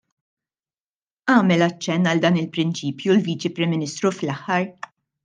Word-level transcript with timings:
Għamel 1.33 1.65
aċċenn 1.67 2.09
għal 2.13 2.23
dan 2.23 2.39
il-prinċipju 2.43 3.15
l-Viċi 3.19 3.53
Prim 3.59 3.73
Ministru 3.75 4.13
fl-aħħar. 4.21 4.71